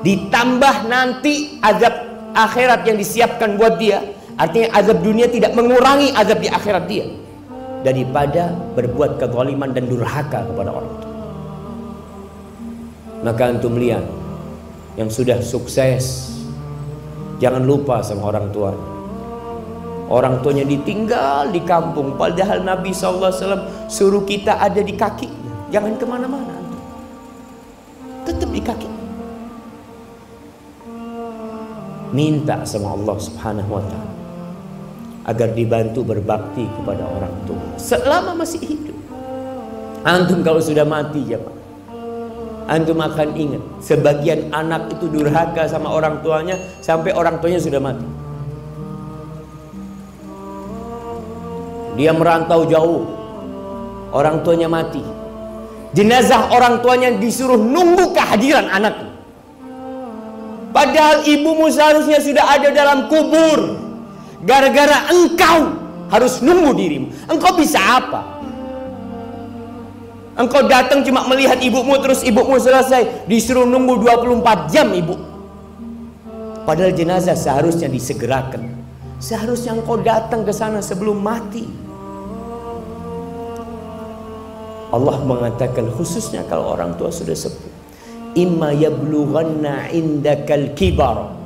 Ditambah 0.00 0.88
nanti 0.88 1.60
azab 1.60 2.11
akhirat 2.32 2.88
yang 2.88 2.96
disiapkan 2.96 3.56
buat 3.60 3.76
dia, 3.76 4.02
artinya 4.36 4.72
azab 4.76 5.00
dunia 5.04 5.28
tidak 5.28 5.52
mengurangi 5.52 6.12
azab 6.16 6.40
di 6.40 6.48
akhirat 6.48 6.84
dia 6.88 7.06
daripada 7.82 8.54
berbuat 8.78 9.18
kezaliman 9.18 9.74
dan 9.74 9.90
durhaka 9.90 10.46
kepada 10.46 10.70
orang 10.70 10.94
tua. 11.02 11.12
Maka 13.22 13.42
antum 13.54 13.78
lihat 13.78 14.02
yang 14.98 15.06
sudah 15.06 15.38
sukses 15.42 16.34
jangan 17.38 17.62
lupa 17.62 18.02
sama 18.02 18.34
orang 18.34 18.50
tuanya. 18.50 18.90
Orang 20.12 20.44
tuanya 20.44 20.68
ditinggal 20.68 21.48
di 21.54 21.62
kampung 21.64 22.20
padahal 22.20 22.60
Nabi 22.60 22.92
SAW 22.92 23.88
suruh 23.88 24.26
kita 24.28 24.60
ada 24.60 24.82
di 24.82 24.92
kakinya. 24.92 25.72
Jangan 25.72 25.96
ke 25.96 26.04
mana-mana. 26.04 26.52
Tetap 28.28 28.50
di 28.52 28.60
kaki. 28.60 28.91
Minta 32.12 32.60
sama 32.68 32.92
Allah 32.92 33.16
Subhanahu 33.16 33.72
wa 33.72 33.82
taala 33.88 34.12
agar 35.22 35.48
dibantu 35.56 36.04
berbakti 36.04 36.68
kepada 36.68 37.08
orang 37.08 37.34
tua 37.48 37.64
selama 37.80 38.36
masih 38.44 38.60
hidup. 38.60 38.98
Antum 40.02 40.44
kalau 40.44 40.60
sudah 40.60 40.84
mati 40.84 41.24
ya 41.24 41.38
Pak. 41.40 41.56
Antum 42.68 42.98
akan 43.00 43.28
ingat 43.32 43.62
sebagian 43.80 44.50
anak 44.52 44.92
itu 44.92 45.08
durhaka 45.08 45.66
sama 45.66 45.88
orang 45.90 46.20
tuanya 46.20 46.58
sampai 46.84 47.14
orang 47.14 47.40
tuanya 47.40 47.58
sudah 47.62 47.80
mati. 47.80 48.06
Dia 51.96 52.12
merantau 52.12 52.64
jauh. 52.68 53.04
Orang 54.12 54.44
tuanya 54.44 54.68
mati. 54.68 55.00
Jenazah 55.92 56.52
orang 56.52 56.80
tuanya 56.80 57.12
disuruh 57.16 57.56
nunggu 57.56 58.12
kehadiran 58.16 58.68
anaknya. 58.68 59.11
Padahal 60.82 61.22
ibumu 61.30 61.70
seharusnya 61.70 62.18
sudah 62.18 62.42
ada 62.58 62.74
dalam 62.74 63.06
kubur. 63.06 63.78
Gara-gara 64.42 65.14
engkau 65.14 65.78
harus 66.10 66.42
nunggu 66.42 66.74
dirimu. 66.74 67.06
Engkau 67.30 67.54
bisa 67.54 67.78
apa? 67.78 68.42
Engkau 70.34 70.66
datang 70.66 71.06
cuma 71.06 71.22
melihat 71.30 71.62
ibumu 71.62 71.94
terus 72.02 72.26
ibumu 72.26 72.58
selesai. 72.58 73.30
Disuruh 73.30 73.62
nunggu 73.62 74.02
24 74.02 74.74
jam 74.74 74.90
ibu. 74.90 75.14
Padahal 76.66 76.90
jenazah 76.90 77.38
seharusnya 77.38 77.86
disegerakan. 77.86 78.74
Seharusnya 79.22 79.78
engkau 79.78 80.02
datang 80.02 80.42
ke 80.42 80.50
sana 80.50 80.82
sebelum 80.82 81.22
mati. 81.22 81.62
Allah 84.90 85.16
mengatakan 85.22 85.94
khususnya 85.94 86.42
kalau 86.50 86.74
orang 86.74 86.98
tua 86.98 87.14
sudah 87.14 87.38
sepuh. 87.38 87.71
Imma 88.32 88.72
yablughanna 88.72 89.92
indakal 89.92 90.72
kibar. 90.72 91.36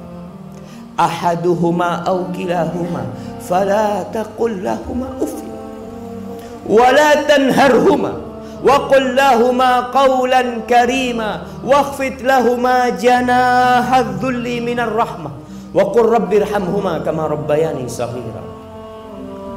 Ahaduhuma 0.97 2.07
aw 2.07 2.31
kilahuma 2.31 3.11
fala 3.43 4.07
taqul 4.15 4.63
lahuma 4.63 5.11
uff. 5.21 5.35
Wala 6.67 7.27
tanharhuma 7.27 8.27
qul 8.65 9.15
lahuma 9.15 9.93
qawlan 9.95 10.65
karima 10.67 11.47
wakhfid 11.63 12.25
lahuma 12.25 12.91
janahadh 12.95 14.19
dhulli 14.23 14.63
minar 14.63 14.91
rahmah. 14.91 15.35
Wa 15.77 15.93
qur 15.93 16.09
rabbirhamhuma 16.09 17.05
kama 17.05 17.29
rabbayani 17.29 17.85
saghira. 17.91 18.41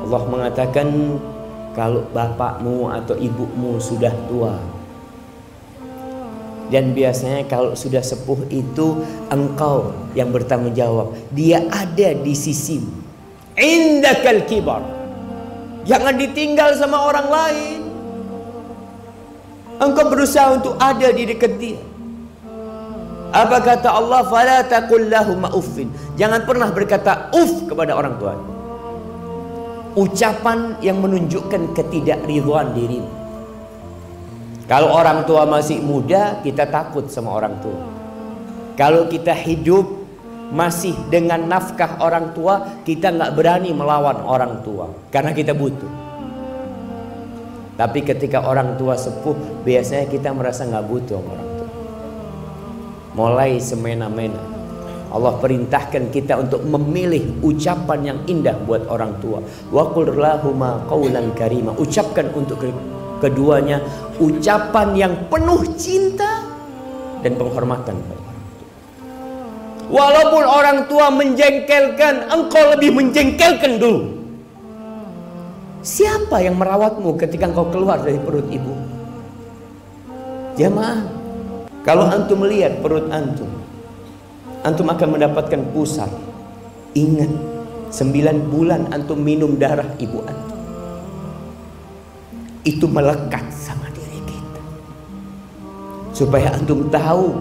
Allah 0.04 0.22
mengatakan 0.28 0.90
kalau 1.78 2.04
bapakmu 2.12 2.90
atau 2.92 3.16
ibumu 3.16 3.78
sudah 3.78 4.12
tua 4.28 4.79
dan 6.70 6.94
biasanya 6.94 7.46
kalau 7.50 7.74
sudah 7.74 8.02
sepuh 8.02 8.46
itu 8.54 9.02
engkau 9.30 9.94
yang 10.14 10.30
bertanggung 10.30 10.74
jawab. 10.74 11.14
Dia 11.34 11.66
ada 11.70 12.14
di 12.14 12.34
sisi 12.38 12.82
indakal 13.58 14.46
kibar. 14.46 14.82
Jangan 15.84 16.16
ditinggal 16.16 16.78
sama 16.78 17.02
orang 17.10 17.28
lain. 17.28 17.80
Engkau 19.80 20.06
berusaha 20.14 20.54
untuk 20.54 20.78
ada 20.78 21.10
di 21.10 21.24
dekat 21.26 21.54
dia. 21.58 21.82
Apa 23.30 23.62
kata 23.62 23.90
Allah? 23.90 24.26
Fala 24.26 24.66
taqul 24.66 25.10
uffin. 25.54 25.90
Jangan 26.18 26.46
pernah 26.46 26.70
berkata 26.74 27.34
uff 27.34 27.70
kepada 27.70 27.94
orang 27.98 28.18
tua 28.18 28.34
ucapan 29.98 30.80
yang 30.80 31.04
menunjukkan 31.04 31.76
ketidakridhaan 31.76 32.72
dirimu. 32.72 33.19
Kalau 34.70 34.94
orang 34.94 35.26
tua 35.26 35.50
masih 35.50 35.82
muda, 35.82 36.46
kita 36.46 36.70
takut 36.70 37.10
sama 37.10 37.34
orang 37.34 37.58
tua. 37.58 37.82
Kalau 38.78 39.10
kita 39.10 39.34
hidup 39.34 39.82
masih 40.54 40.94
dengan 41.10 41.42
nafkah 41.50 41.98
orang 41.98 42.38
tua, 42.38 42.78
kita 42.86 43.10
nggak 43.10 43.34
berani 43.34 43.74
melawan 43.74 44.22
orang 44.22 44.62
tua 44.62 44.94
karena 45.10 45.34
kita 45.34 45.58
butuh. 45.58 45.90
Tapi 47.82 48.00
ketika 48.06 48.46
orang 48.46 48.78
tua 48.78 48.94
sepuh, 48.94 49.66
biasanya 49.66 50.06
kita 50.06 50.30
merasa 50.38 50.70
nggak 50.70 50.86
butuh 50.86 51.18
sama 51.18 51.30
orang 51.34 51.50
tua. 51.50 51.70
Mulai 53.18 53.52
semena-mena. 53.58 54.42
Allah 55.10 55.34
perintahkan 55.42 56.14
kita 56.14 56.38
untuk 56.38 56.62
memilih 56.70 57.42
ucapan 57.42 58.00
yang 58.06 58.20
indah 58.30 58.54
buat 58.70 58.86
orang 58.86 59.18
tua. 59.18 59.42
Wa 59.74 59.90
qul 59.90 60.14
karima. 61.34 61.74
Ucapkan 61.74 62.30
untuk 62.38 62.62
keduanya 63.20 63.84
ucapan 64.20 64.88
yang 64.94 65.14
penuh 65.32 65.64
cinta 65.80 66.44
dan 67.24 67.36
penghormatan 67.36 67.96
Walaupun 69.90 70.46
orang 70.46 70.86
tua 70.86 71.10
menjengkelkan, 71.10 72.30
engkau 72.30 72.78
lebih 72.78 72.94
menjengkelkan 72.94 73.82
dulu. 73.82 74.22
Siapa 75.82 76.46
yang 76.46 76.62
merawatmu 76.62 77.18
ketika 77.18 77.50
engkau 77.50 77.74
keluar 77.74 77.98
dari 77.98 78.22
perut 78.22 78.46
ibu? 78.54 78.70
Jamaah, 80.62 81.02
kalau 81.82 82.06
antum 82.06 82.46
melihat 82.46 82.78
perut 82.86 83.10
antum, 83.10 83.50
antum 84.62 84.86
akan 84.94 85.10
mendapatkan 85.10 85.62
pusat. 85.74 86.12
Ingat, 86.94 87.34
sembilan 87.90 88.38
bulan 88.46 88.94
antum 88.94 89.18
minum 89.18 89.58
darah 89.58 89.90
ibu 89.98 90.22
antum. 90.22 90.60
Itu 92.62 92.86
melekat 92.86 93.50
sama. 93.58 93.89
Supaya 96.20 96.52
antum 96.52 96.92
tahu 96.92 97.32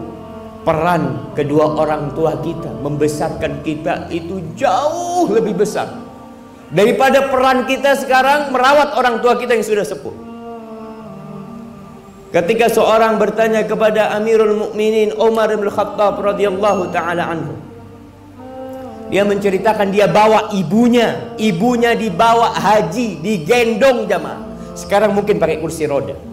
peran 0.62 1.34
kedua 1.34 1.74
orang 1.74 2.14
tua 2.14 2.38
kita 2.38 2.78
membesarkan 2.78 3.66
kita 3.66 4.06
itu 4.14 4.38
jauh 4.54 5.26
lebih 5.34 5.58
besar 5.58 5.90
daripada 6.70 7.26
peran 7.26 7.66
kita 7.66 7.98
sekarang 7.98 8.54
merawat 8.54 8.94
orang 8.94 9.18
tua 9.18 9.34
kita 9.34 9.58
yang 9.58 9.66
sudah 9.66 9.82
sepuh. 9.82 10.14
Ketika 12.28 12.68
seorang 12.68 13.16
bertanya 13.16 13.64
kepada 13.64 14.14
Amirul 14.14 14.54
Mukminin 14.68 15.16
Umar 15.16 15.48
bin 15.48 15.66
Khattab 15.66 16.20
radhiyallahu 16.20 16.94
taala 16.94 17.34
anhu. 17.34 17.56
Dia 19.08 19.24
menceritakan 19.24 19.88
dia 19.88 20.04
bawa 20.04 20.52
ibunya, 20.52 21.32
ibunya 21.40 21.96
dibawa 21.96 22.52
haji, 22.52 23.24
digendong 23.24 24.04
jamaah. 24.04 24.44
Sekarang 24.76 25.16
mungkin 25.16 25.40
pakai 25.40 25.64
kursi 25.64 25.88
roda. 25.88 26.27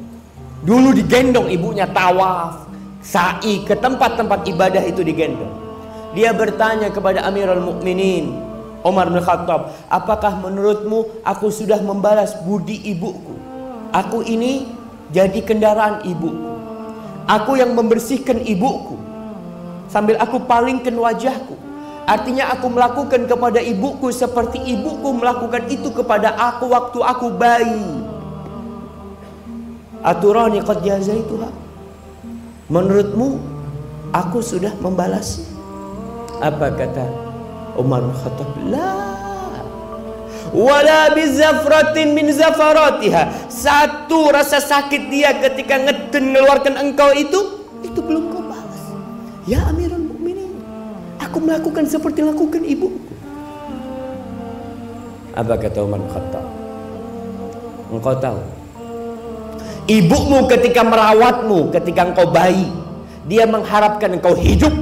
Dulu 0.66 0.98
digendong 0.98 1.46
ibunya 1.54 1.86
tawaf, 1.86 2.66
sa'i 3.06 3.62
ke 3.70 3.78
tempat-tempat 3.78 4.50
ibadah 4.50 4.82
itu 4.82 5.06
digendong. 5.06 5.54
Dia 6.18 6.34
bertanya 6.34 6.90
kepada 6.90 7.22
Amirul 7.22 7.62
Mukminin 7.62 8.34
Umar 8.82 9.14
bin 9.14 9.22
Khattab, 9.22 9.78
"Apakah 9.94 10.42
menurutmu 10.42 11.22
aku 11.22 11.54
sudah 11.54 11.78
membalas 11.86 12.34
budi 12.42 12.82
ibuku? 12.90 13.38
Aku 13.94 14.26
ini 14.26 14.66
jadi 15.14 15.38
kendaraan 15.46 16.02
ibuku. 16.02 16.58
Aku 17.30 17.58
yang 17.58 17.78
membersihkan 17.78 18.42
ibuku. 18.46 18.98
Sambil 19.90 20.18
aku 20.18 20.42
palingkan 20.50 20.94
wajahku. 20.98 21.58
Artinya 22.06 22.54
aku 22.54 22.70
melakukan 22.70 23.26
kepada 23.26 23.58
ibuku 23.62 24.14
seperti 24.14 24.62
ibuku 24.62 25.10
melakukan 25.14 25.66
itu 25.70 25.90
kepada 25.90 26.38
aku 26.38 26.70
waktu 26.70 27.00
aku 27.02 27.28
bayi. 27.34 28.05
Aturani 30.06 30.62
qad 30.62 30.86
jazaituha. 30.86 31.50
Menurutmu 32.70 33.42
aku 34.14 34.46
sudah 34.46 34.78
membalas? 34.78 35.42
Apa 36.38 36.70
kata 36.78 37.10
Umar 37.74 38.06
bin 38.06 38.14
Khattab? 38.14 38.50
La 38.70 39.06
wala 40.56 41.12
bizafratin 41.12 42.16
min 42.16 42.32
zafaratiha 42.32 43.52
satu 43.52 44.32
rasa 44.32 44.64
sakit 44.64 45.12
dia 45.12 45.36
ketika 45.36 45.76
ngeden 45.84 46.32
mengeluarkan 46.32 46.80
engkau 46.80 47.12
itu 47.12 47.68
itu 47.84 48.00
belum 48.00 48.32
kau 48.32 48.40
balas 48.40 48.84
ya 49.44 49.68
amirul 49.68 50.00
mukminin 50.00 50.56
aku 51.20 51.44
melakukan 51.44 51.84
seperti 51.90 52.24
lakukan 52.24 52.64
ibuku 52.64 53.04
apa 55.36 55.54
kata 55.60 55.84
Umar 55.84 56.00
Khattab 56.08 56.46
engkau 57.92 58.16
tahu 58.16 58.40
Ibumu 59.86 60.50
ketika 60.50 60.82
merawatmu, 60.82 61.70
ketika 61.70 62.10
engkau 62.10 62.26
bayi, 62.34 62.66
dia 63.30 63.46
mengharapkan 63.46 64.18
engkau 64.18 64.34
hidup. 64.34 64.74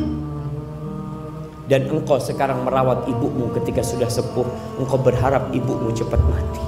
Dan 1.67 1.91
engkau 1.91 2.19
sekarang 2.19 2.63
merawat 2.63 3.07
ibumu 3.07 3.51
ketika 3.55 3.83
sudah 3.83 4.07
sepuh, 4.07 4.47
engkau 4.79 4.99
berharap 4.99 5.51
ibumu 5.51 5.91
cepat 5.91 6.19
mati. 6.23 6.63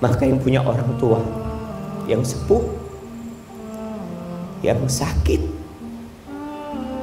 Maka 0.00 0.22
yang 0.24 0.40
punya 0.40 0.64
orang 0.64 0.96
tua 0.96 1.20
yang 2.10 2.26
sepuh, 2.26 2.64
yang 4.66 4.82
sakit, 4.90 5.42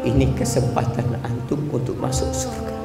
ini 0.03 0.25
kesempatan 0.35 1.15
antum 1.23 1.63
untuk 1.71 1.95
masuk 1.95 2.27
surga. 2.35 2.76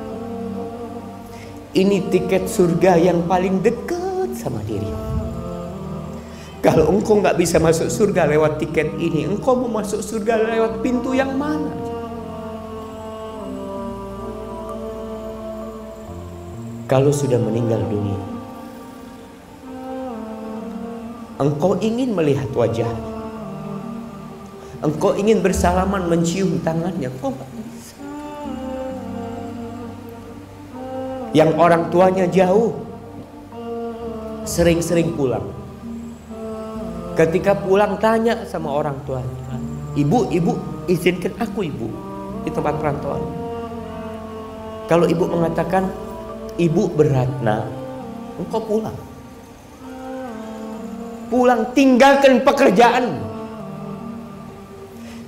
Ini 1.73 2.13
tiket 2.13 2.53
surga 2.53 3.01
yang 3.01 3.25
paling 3.25 3.65
dekat 3.65 4.37
sama 4.37 4.61
diri. 4.69 4.93
Kalau 6.61 6.93
engkau 6.93 7.17
nggak 7.17 7.41
bisa 7.41 7.57
masuk 7.57 7.89
surga 7.89 8.29
lewat 8.29 8.61
tiket 8.61 8.93
ini, 9.01 9.25
engkau 9.25 9.57
mau 9.57 9.81
masuk 9.81 10.05
surga 10.05 10.53
lewat 10.53 10.85
pintu 10.85 11.17
yang 11.17 11.33
mana? 11.35 11.73
Kalau 16.93 17.09
sudah 17.09 17.41
meninggal 17.41 17.81
dunia, 17.89 18.21
engkau 21.41 21.81
ingin 21.81 22.13
melihat 22.13 22.53
wajah, 22.53 22.93
engkau 24.85 25.17
ingin 25.17 25.41
bersalaman 25.41 26.05
mencium 26.05 26.61
tangannya, 26.61 27.09
engkau 27.09 27.33
yang 31.33 31.57
orang 31.57 31.89
tuanya 31.89 32.29
jauh 32.29 32.77
sering-sering 34.45 35.17
pulang. 35.17 35.45
Ketika 37.13 37.53
pulang 37.57 38.01
tanya 38.01 38.45
sama 38.49 38.73
orang 38.73 38.97
tuanya 39.05 39.43
ibu 39.97 40.29
ibu 40.33 40.53
izinkan 40.89 41.37
aku 41.37 41.69
ibu 41.69 41.89
di 42.45 42.51
tempat 42.53 42.75
perantauan. 42.81 43.25
Kalau 44.89 45.09
ibu 45.09 45.25
mengatakan 45.29 45.89
ibu 46.57 46.89
berat 46.93 47.29
nah 47.45 47.65
engkau 48.41 48.61
pulang. 48.61 48.97
Pulang 51.33 51.65
tinggalkan 51.73 52.45
pekerjaan 52.45 53.09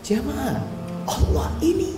jamaah 0.05 0.61
Allah 1.09 1.49
ini 1.65 1.94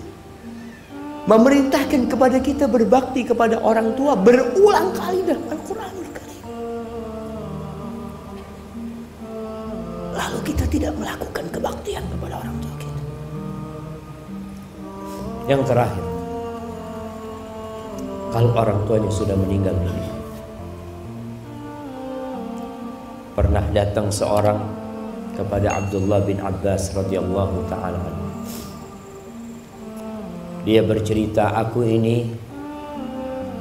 memerintahkan 1.26 2.06
kepada 2.06 2.38
kita 2.38 2.70
berbakti 2.70 3.26
kepada 3.26 3.58
orang 3.58 3.98
tua 3.98 4.14
berulang 4.14 4.94
kali 4.94 5.26
dalam 5.26 5.42
Al-Quranul 5.50 6.10
Karim. 6.14 6.42
Lalu 10.14 10.38
kita 10.46 10.64
tidak 10.70 10.94
melakukan 10.94 11.44
kebaktian 11.50 12.04
kepada 12.06 12.34
orang 12.38 12.56
tua 12.62 12.74
kita. 12.78 13.02
Yang 15.50 15.62
terakhir, 15.66 16.06
kalau 18.30 18.50
orang 18.54 18.78
tuanya 18.86 19.10
sudah 19.10 19.34
meninggal 19.34 19.74
dunia, 19.82 20.14
pernah 23.34 23.66
datang 23.74 24.14
seorang 24.14 24.62
kepada 25.34 25.82
Abdullah 25.82 26.22
bin 26.22 26.38
Abbas 26.38 26.94
radhiyallahu 26.94 27.66
taala 27.68 28.25
dia 30.66 30.82
bercerita, 30.82 31.54
aku 31.54 31.86
ini 31.86 32.26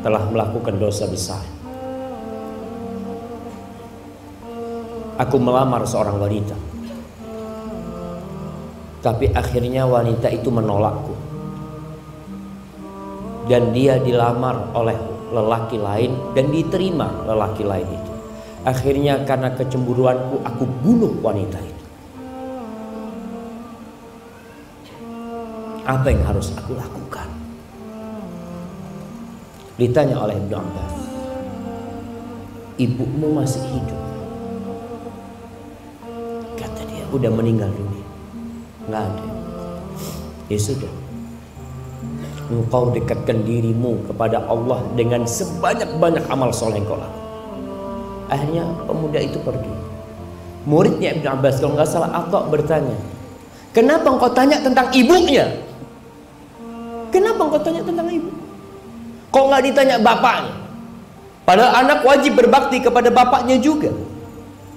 telah 0.02 0.26
melakukan 0.26 0.74
dosa 0.82 1.06
besar. 1.06 1.46
Aku 5.22 5.38
melamar 5.38 5.86
seorang 5.86 6.18
wanita. 6.18 6.58
Tapi 9.06 9.30
akhirnya 9.38 9.86
wanita 9.86 10.34
itu 10.34 10.50
menolakku. 10.50 11.14
Dan 13.46 13.70
dia 13.70 14.02
dilamar 14.02 14.74
oleh 14.74 14.98
lelaki 15.30 15.78
lain 15.78 16.34
dan 16.34 16.50
diterima 16.50 17.22
lelaki 17.30 17.62
lain 17.62 17.86
itu. 17.86 18.14
Akhirnya 18.66 19.22
karena 19.30 19.54
kecemburuanku 19.54 20.42
aku 20.42 20.66
bunuh 20.82 21.14
wanita 21.22 21.62
itu. 21.62 21.75
Apa 25.86 26.10
yang 26.10 26.26
harus 26.26 26.50
aku 26.58 26.74
lakukan? 26.74 27.30
Ditanya 29.78 30.18
oleh 30.18 30.34
Ibnu 30.34 30.56
Abbas. 30.58 30.96
Ibumu 32.82 33.38
masih 33.38 33.62
hidup. 33.70 34.02
Kata 36.58 36.82
dia, 36.90 37.06
udah 37.14 37.30
meninggal 37.30 37.70
dunia. 37.70 38.08
Nggak 38.90 39.04
ada. 39.06 39.26
Ya 40.50 40.58
sudah. 40.58 40.94
Engkau 42.50 42.90
dekatkan 42.90 43.46
dirimu 43.46 44.10
kepada 44.10 44.42
Allah 44.50 44.82
dengan 44.98 45.30
sebanyak-banyak 45.30 46.26
amal 46.34 46.50
soleh 46.50 46.82
yang 46.82 46.90
kau 46.90 46.98
lakukan. 46.98 47.26
Akhirnya 48.34 48.66
pemuda 48.90 49.22
itu 49.22 49.38
pergi. 49.38 49.74
Muridnya 50.66 51.14
Ibnu 51.14 51.30
Abbas 51.30 51.62
kalau 51.62 51.78
nggak 51.78 51.90
salah 51.90 52.10
Atok 52.26 52.50
bertanya, 52.50 52.98
Kenapa 53.76 54.08
engkau 54.08 54.32
tanya 54.32 54.64
tentang 54.64 54.88
ibunya? 54.96 55.65
Engkau 57.56 57.72
tanya 57.72 57.88
tentang 57.88 58.12
ibu? 58.12 58.28
Kok 59.32 59.46
nggak 59.48 59.64
ditanya 59.72 59.96
bapaknya? 60.04 60.52
Padahal 61.48 61.88
anak 61.88 62.04
wajib 62.04 62.36
berbakti 62.36 62.84
kepada 62.84 63.08
bapaknya 63.08 63.56
juga. 63.64 63.96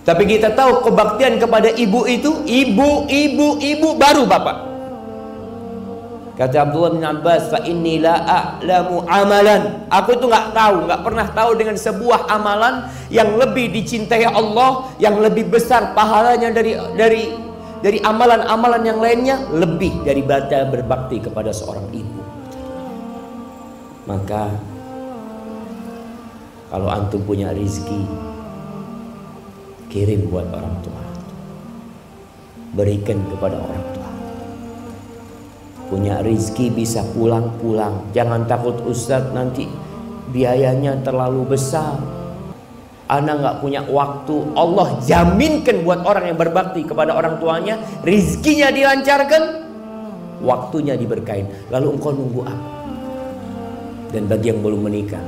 Tapi 0.07 0.23
kita 0.31 0.55
tahu 0.55 0.87
kebaktian 0.87 1.43
kepada 1.43 1.75
ibu 1.75 2.07
itu 2.07 2.47
ibu, 2.47 3.11
ibu, 3.11 3.59
ibu 3.59 3.89
baru 3.99 4.31
bapak. 4.31 4.57
Kata 6.39 6.71
Abdullah 6.71 6.95
bin 6.95 7.03
Abbas, 7.03 7.51
"Fa 7.51 7.67
a'lamu 7.67 9.03
amalan." 9.11 9.91
Aku 9.91 10.15
itu 10.15 10.31
nggak 10.31 10.55
tahu, 10.55 10.87
nggak 10.87 11.03
pernah 11.03 11.27
tahu 11.35 11.51
dengan 11.59 11.75
sebuah 11.75 12.31
amalan 12.31 12.87
yang 13.11 13.35
lebih 13.35 13.75
dicintai 13.75 14.23
Allah, 14.23 14.87
yang 15.03 15.19
lebih 15.19 15.51
besar 15.51 15.99
pahalanya 15.99 16.55
dari 16.55 16.79
dari 16.95 17.35
dari 17.83 17.99
amalan-amalan 18.07 18.87
yang 18.87 19.03
lainnya 19.03 19.51
lebih 19.51 20.07
dari 20.07 20.23
baca 20.23 20.63
berbakti 20.71 21.19
kepada 21.27 21.51
seorang 21.51 21.91
ibu. 21.91 22.18
Maka 24.09 24.49
kalau 26.73 26.89
antum 26.89 27.21
punya 27.29 27.53
rizki 27.53 28.09
kirim 29.93 30.33
buat 30.33 30.49
orang 30.49 30.77
tua. 30.81 31.03
Berikan 32.73 33.21
kepada 33.29 33.61
orang 33.61 33.85
tua. 33.93 34.11
Punya 35.93 36.25
rizki 36.25 36.73
bisa 36.73 37.05
pulang-pulang. 37.13 38.09
Jangan 38.17 38.49
takut 38.49 38.81
Ustadz 38.89 39.37
nanti 39.37 39.69
biayanya 40.33 41.05
terlalu 41.05 41.45
besar. 41.57 42.01
Anak 43.09 43.41
nggak 43.41 43.59
punya 43.61 43.81
waktu. 43.89 44.37
Allah 44.57 45.01
jaminkan 45.05 45.85
buat 45.85 46.05
orang 46.05 46.33
yang 46.33 46.37
berbakti 46.37 46.85
kepada 46.85 47.17
orang 47.17 47.41
tuanya, 47.41 47.81
rizkinya 48.05 48.69
dilancarkan, 48.69 49.43
waktunya 50.45 50.97
diberkain. 50.97 51.49
Lalu 51.73 51.97
engkau 51.97 52.13
nunggu 52.13 52.45
apa? 52.45 52.78
Dan 54.09 54.25
bagi 54.25 54.49
yang 54.49 54.65
belum 54.65 54.89
menikah, 54.89 55.21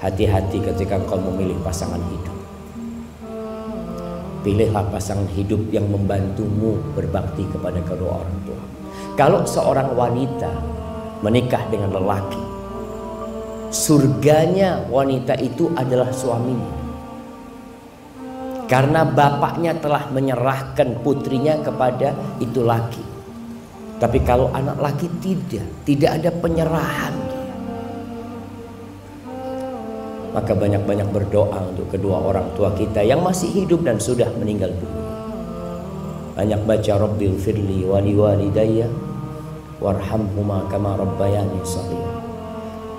hati-hati 0.00 0.60
ketika 0.60 1.00
engkau 1.00 1.16
memilih 1.16 1.56
pasangan 1.64 2.00
hidup. 2.00 2.36
Pilihlah 4.40 4.84
pasangan 4.88 5.28
hidup 5.36 5.60
yang 5.68 5.84
membantumu 5.88 6.80
berbakti 6.96 7.44
kepada 7.52 7.80
kedua 7.84 8.24
orang 8.24 8.38
tua. 8.48 8.60
Kalau 9.16 9.44
seorang 9.44 9.92
wanita 9.92 10.48
menikah 11.20 11.60
dengan 11.68 11.92
lelaki, 11.92 12.40
surganya 13.68 14.84
wanita 14.88 15.36
itu 15.40 15.68
adalah 15.76 16.08
suaminya. 16.08 16.72
Karena 18.64 19.04
bapaknya 19.04 19.76
telah 19.76 20.08
menyerahkan 20.08 21.04
putrinya 21.04 21.60
kepada 21.60 22.16
itu 22.40 22.64
laki. 22.64 23.19
Tapi 24.00 24.16
kalau 24.24 24.48
anak 24.56 24.80
laki 24.80 25.12
tidak, 25.20 25.68
tidak 25.84 26.10
ada 26.16 26.32
penyerahan. 26.32 27.12
Maka 30.32 30.56
banyak-banyak 30.56 31.12
berdoa 31.12 31.68
untuk 31.68 31.92
kedua 31.92 32.16
orang 32.16 32.48
tua 32.56 32.72
kita 32.72 33.04
yang 33.04 33.20
masih 33.20 33.52
hidup 33.52 33.84
dan 33.84 34.00
sudah 34.00 34.32
meninggal 34.40 34.72
dunia. 34.72 35.04
Banyak 36.32 36.60
baca 36.64 36.92
Rabbil 36.96 37.36
firli 37.36 37.84
wali 37.84 38.16
walidayya 38.16 38.88
warhamhuma 39.84 40.64
kama 40.72 40.96
rabbayani 40.96 41.60
shaghira. 41.60 42.24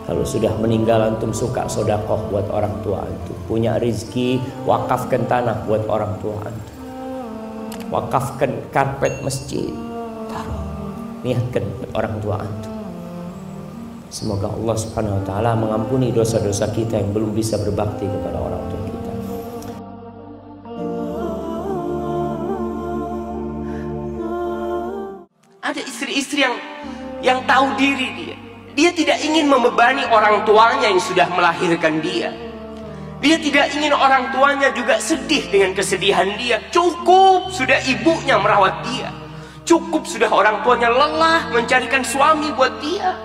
Kalau 0.05 0.21
sudah 0.21 0.53
meninggal 0.61 1.01
antum 1.01 1.33
suka 1.33 1.65
sodakoh 1.65 2.29
buat 2.29 2.45
orang 2.53 2.77
tua 2.85 3.09
antum. 3.09 3.37
Punya 3.49 3.81
rizki 3.81 4.37
wakafkan 4.69 5.25
tanah 5.25 5.65
buat 5.65 5.81
orang 5.89 6.13
tua 6.21 6.45
antum. 6.45 6.77
Wakafkan 7.89 8.69
karpet 8.69 9.17
masjid 9.25 9.90
niatkan 11.21 11.63
orang 11.93 12.17
tua 12.21 12.41
antum 12.41 12.81
Semoga 14.11 14.51
Allah 14.51 14.75
Subhanahu 14.75 15.23
wa 15.23 15.23
taala 15.23 15.51
mengampuni 15.55 16.11
dosa-dosa 16.11 16.67
kita 16.75 16.99
yang 16.99 17.15
belum 17.15 17.31
bisa 17.31 17.55
berbakti 17.55 18.03
kepada 18.03 18.43
orang 18.43 18.59
tua 18.67 18.81
kita. 18.83 19.11
Ada 25.63 25.79
istri-istri 25.87 26.43
yang 26.43 26.59
yang 27.23 27.39
tahu 27.47 27.71
diri 27.79 28.07
dia. 28.19 28.35
Dia 28.75 28.91
tidak 28.91 29.23
ingin 29.23 29.47
membebani 29.47 30.03
orang 30.11 30.43
tuanya 30.43 30.91
yang 30.91 30.99
sudah 30.99 31.31
melahirkan 31.31 32.03
dia. 32.03 32.35
Dia 33.23 33.39
tidak 33.39 33.71
ingin 33.79 33.95
orang 33.95 34.35
tuanya 34.35 34.75
juga 34.75 34.99
sedih 34.99 35.47
dengan 35.47 35.71
kesedihan 35.71 36.35
dia. 36.35 36.59
Cukup 36.67 37.47
sudah 37.47 37.79
ibunya 37.87 38.35
merawat 38.35 38.83
dia. 38.91 39.20
Cukup 39.71 40.03
sudah 40.03 40.27
orang 40.27 40.59
tuanya 40.67 40.91
lelah 40.91 41.47
mencarikan 41.55 42.03
suami 42.03 42.51
buat 42.59 42.75
dia. 42.83 43.15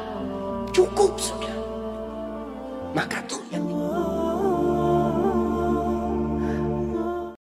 Cukup 0.70 1.18
sudah. 1.18 1.50
Maka 2.94 3.18
tuh 3.26 3.42
yang 3.50 3.65